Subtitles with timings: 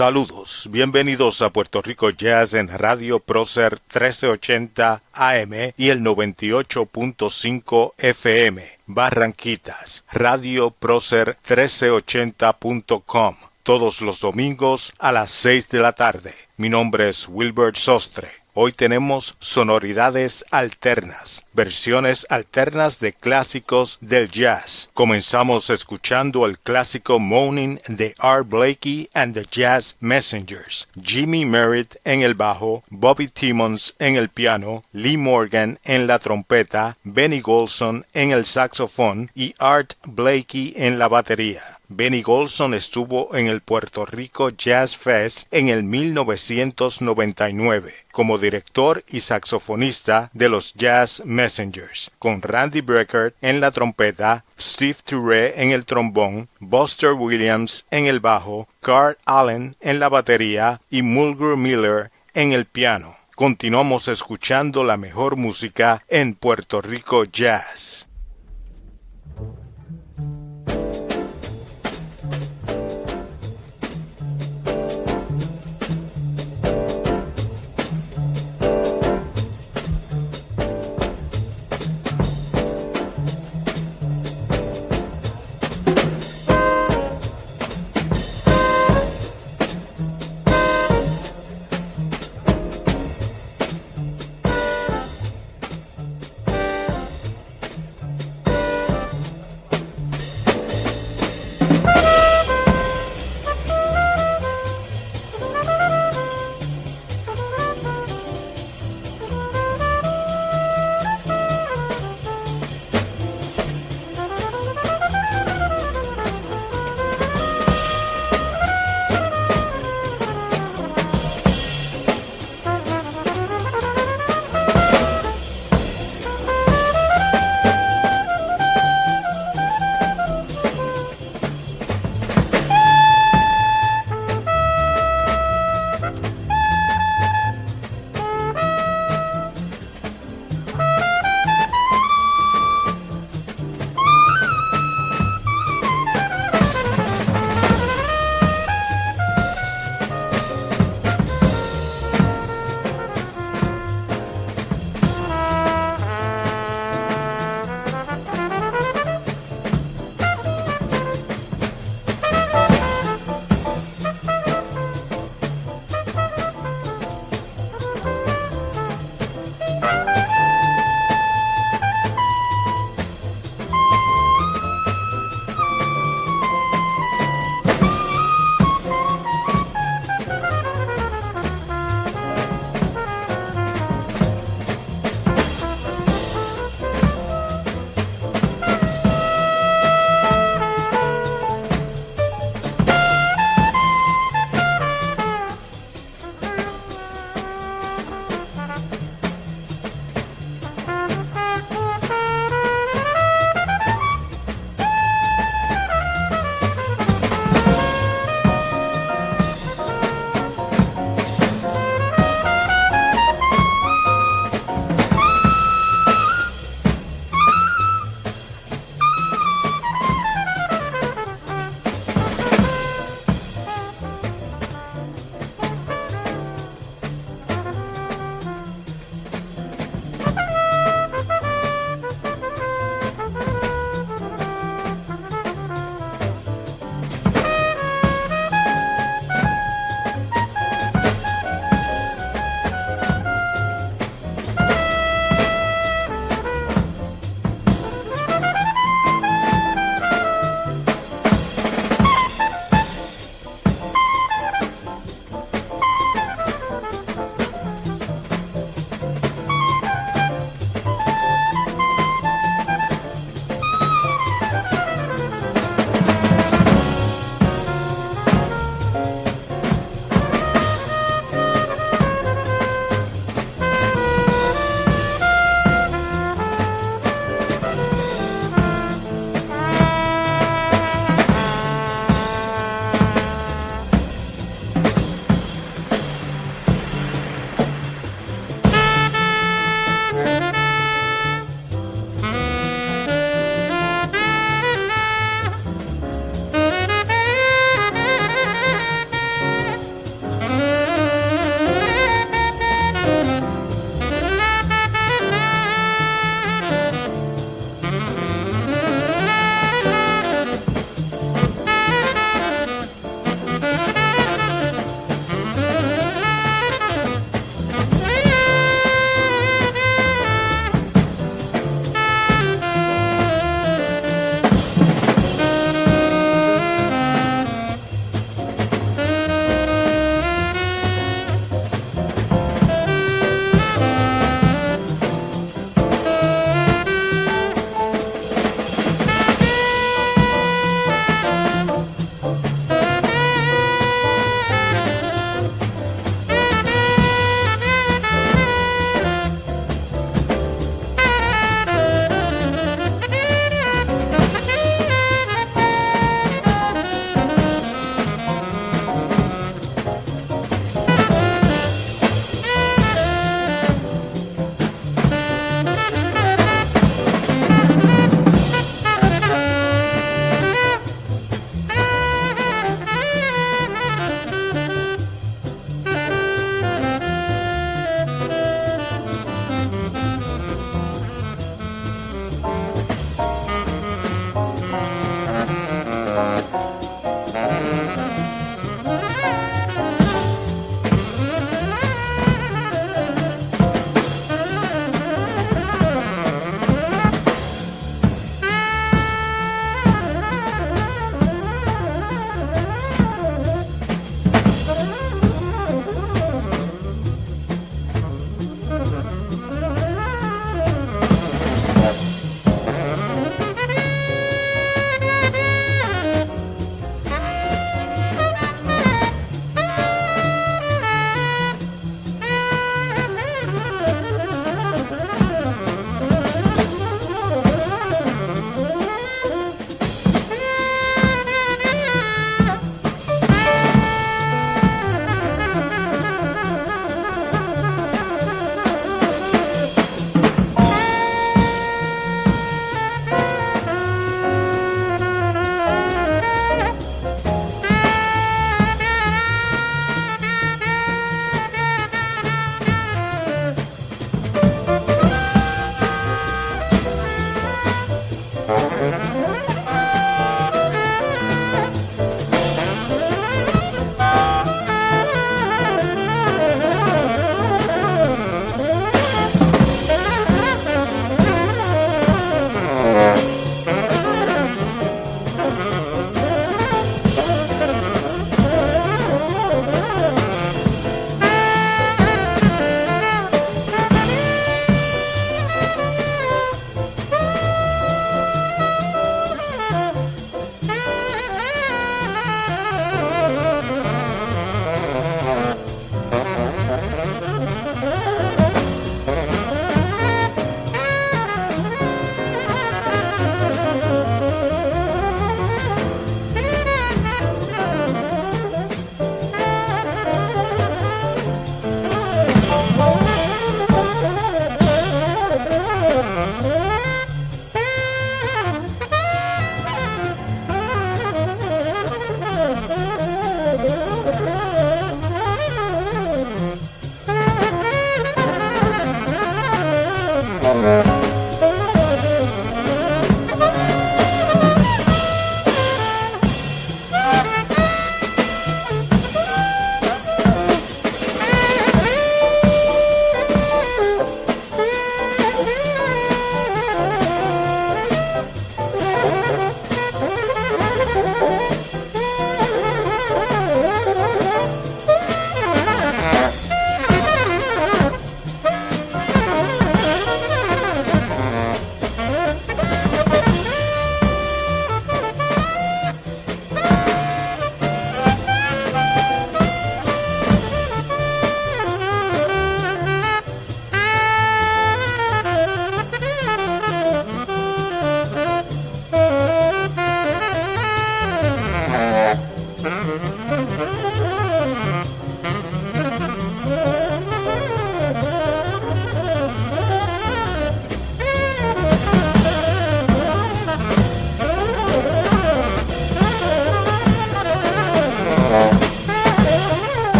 [0.00, 8.66] Saludos, bienvenidos a Puerto Rico Jazz en Radio Procer 1380 AM y el 98.5 FM.
[8.86, 13.36] Barranquitas, Radio Procer 1380.com.
[13.62, 16.32] Todos los domingos a las 6 de la tarde.
[16.56, 18.39] Mi nombre es Wilbert Sostre.
[18.52, 24.90] Hoy tenemos sonoridades alternas, versiones alternas de clásicos del jazz.
[24.92, 32.22] Comenzamos escuchando el clásico Moaning de Art Blakey and the Jazz Messengers, Jimmy Merritt en
[32.22, 38.32] el bajo, Bobby Timmons en el piano, Lee Morgan en la trompeta, Benny Golson en
[38.32, 41.79] el saxofón y Art Blakey en la batería.
[41.92, 49.18] Benny Golson estuvo en el Puerto Rico Jazz Fest en el 1999 como director y
[49.18, 55.84] saxofonista de los Jazz Messengers, con Randy Brecker en la trompeta, Steve Touré en el
[55.84, 62.52] trombón, Buster Williams en el bajo, Carl Allen en la batería y Mulgrew Miller en
[62.52, 63.16] el piano.
[63.34, 68.06] Continuamos escuchando la mejor música en Puerto Rico Jazz.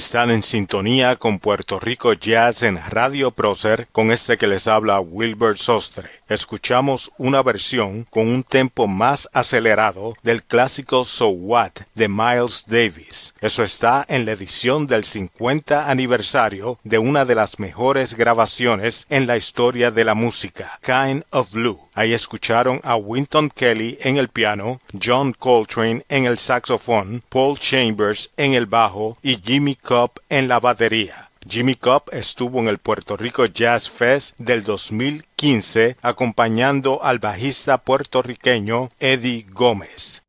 [0.00, 4.98] Están en sintonía con Puerto Rico Jazz en Radio Prócer con este que les habla
[4.98, 6.08] Wilbur Sostre.
[6.26, 13.34] Escuchamos una versión con un tempo más acelerado del clásico So What de Miles Davis.
[13.42, 19.26] Eso está en la edición del 50 aniversario de una de las mejores grabaciones en
[19.26, 21.89] la historia de la música, Kind of Blue.
[21.94, 28.30] Ahí escucharon a Winton Kelly en el piano, John Coltrane en el saxofón, Paul Chambers
[28.36, 31.30] en el bajo y Jimmy Cobb en la batería.
[31.48, 38.90] Jimmy Cobb estuvo en el Puerto Rico Jazz Fest del 2015 acompañando al bajista puertorriqueño
[39.00, 40.22] Eddie Gómez.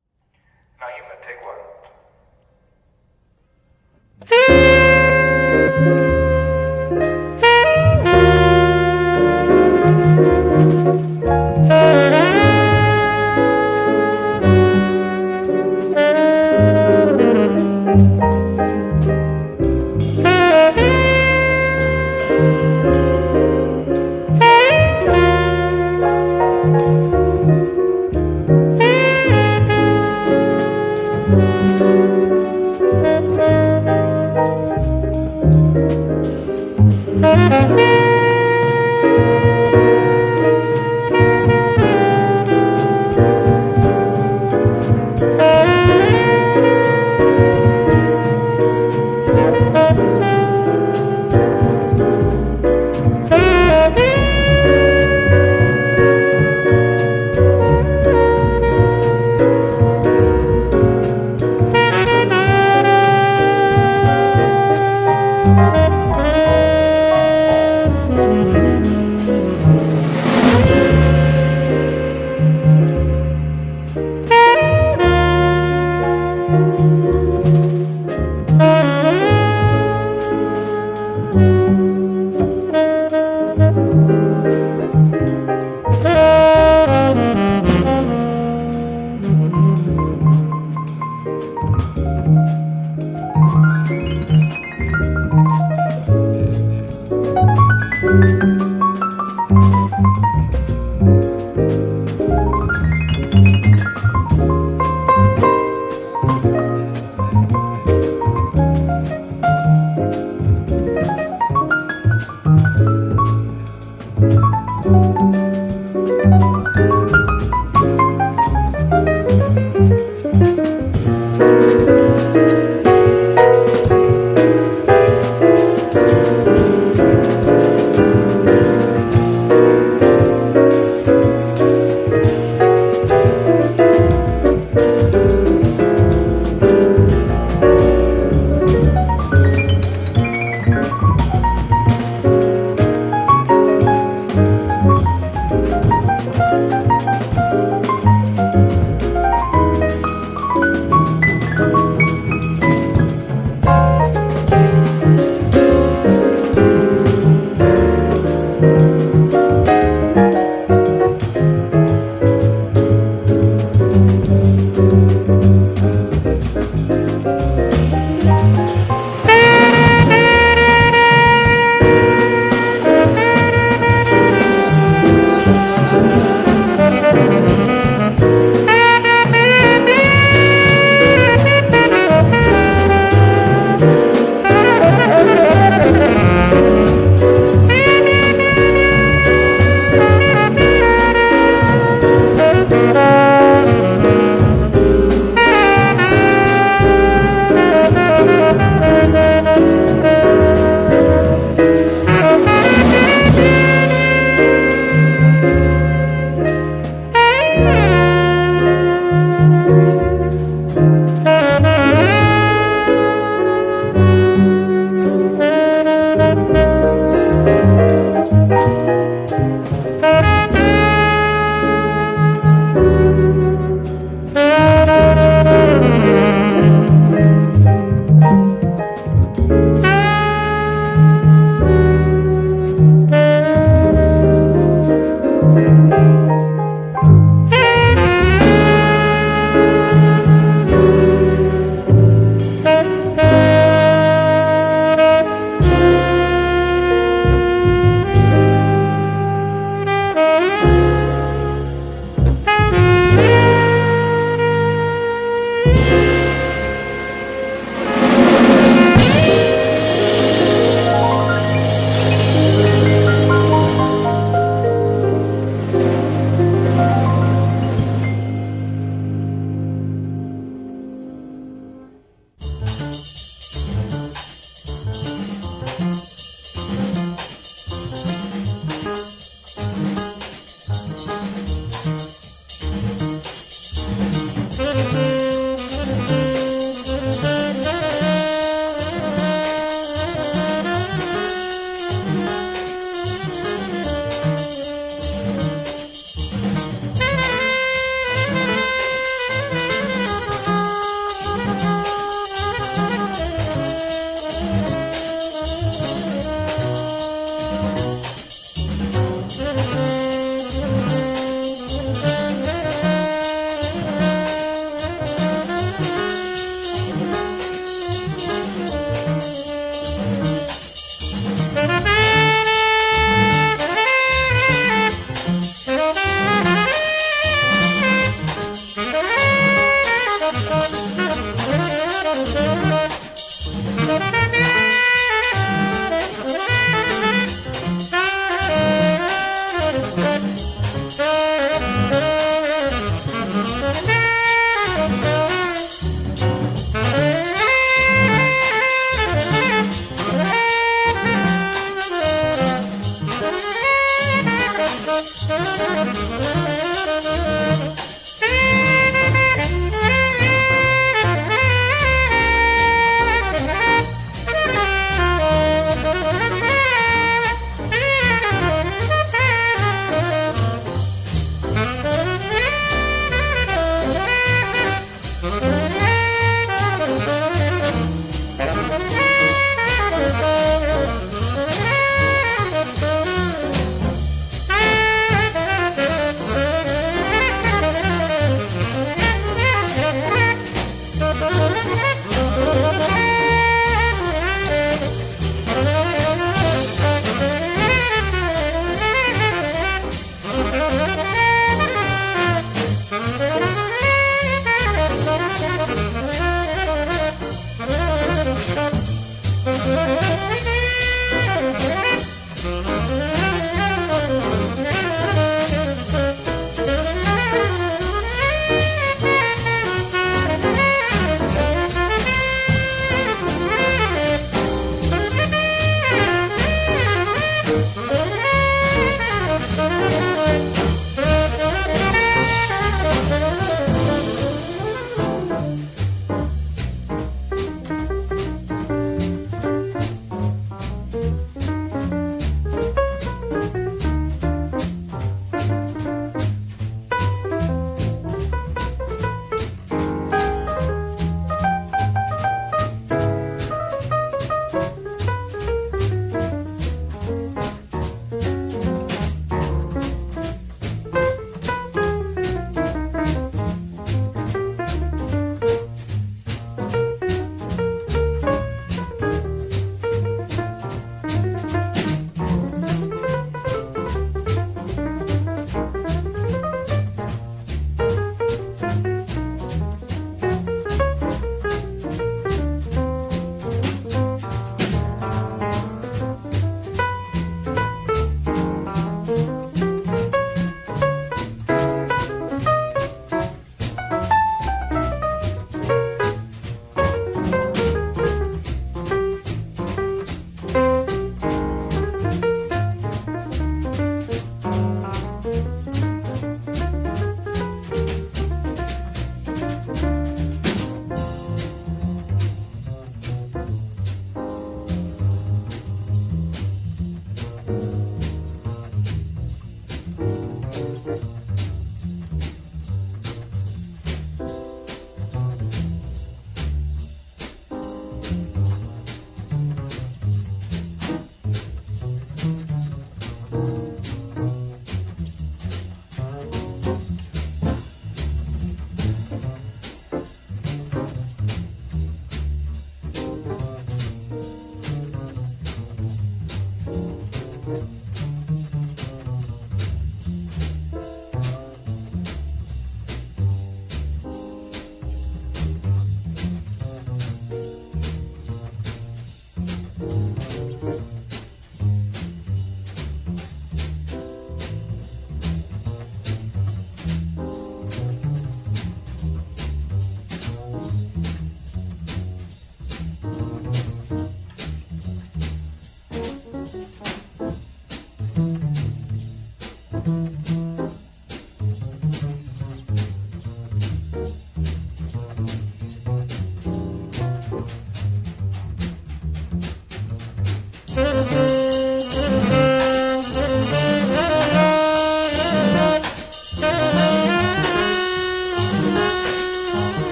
[37.31, 37.71] Música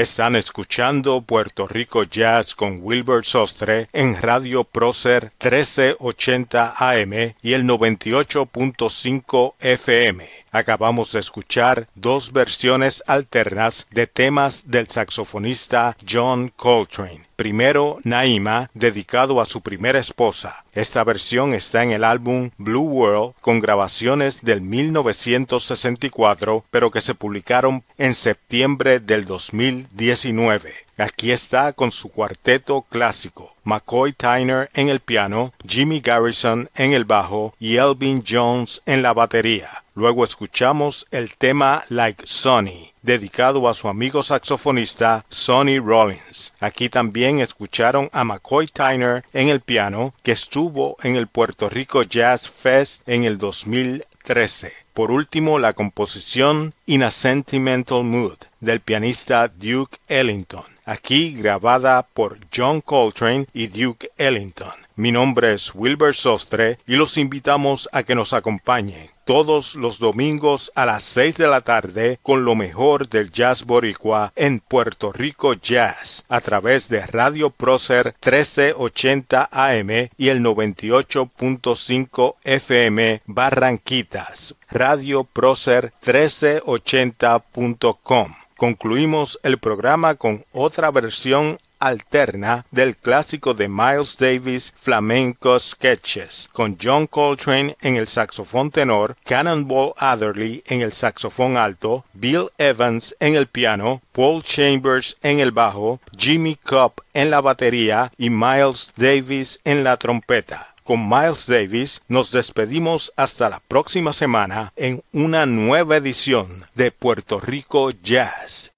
[0.00, 7.64] Están escuchando Puerto Rico Jazz con Wilbur Sostre en Radio Prócer 1380 AM y el
[7.64, 10.26] 98.5 FM.
[10.52, 17.26] Acabamos de escuchar dos versiones alternas de temas del saxofonista John Coltrane.
[17.36, 20.64] Primero, Naima, dedicado a su primera esposa.
[20.74, 27.14] Esta versión está en el álbum Blue World con grabaciones del 1964, pero que se
[27.14, 30.74] publicaron en septiembre del 2019.
[31.00, 37.06] Aquí está con su cuarteto clásico, McCoy Tyner en el piano, Jimmy Garrison en el
[37.06, 39.82] bajo y Elvin Jones en la batería.
[39.94, 46.52] Luego escuchamos el tema Like Sonny, dedicado a su amigo saxofonista Sonny Rollins.
[46.60, 52.02] Aquí también escucharon a McCoy Tyner en el piano, que estuvo en el Puerto Rico
[52.02, 54.74] Jazz Fest en el 2013.
[54.92, 62.38] Por último, la composición In a Sentimental Mood del pianista Duke Ellington aquí grabada por
[62.54, 64.72] John Coltrane y Duke Ellington.
[64.96, 70.72] Mi nombre es Wilbur Sostre y los invitamos a que nos acompañen todos los domingos
[70.74, 75.54] a las seis de la tarde con lo mejor del jazz boricua en Puerto Rico
[75.54, 84.56] Jazz a través de Radio Prócer 1380 AM y el 98.5 FM Barranquitas.
[84.68, 88.34] Radio Prócer 1380.com.
[88.60, 96.76] Concluimos el programa con otra versión alterna del clásico de Miles Davis Flamenco Sketches, con
[96.78, 103.34] John Coltrane en el saxofón tenor, Cannonball Adderley en el saxofón alto, Bill Evans en
[103.34, 109.58] el piano, Paul Chambers en el bajo, Jimmy Cobb en la batería y Miles Davis
[109.64, 115.98] en la trompeta con Miles Davis nos despedimos hasta la próxima semana en una nueva
[115.98, 118.72] edición de Puerto Rico Jazz.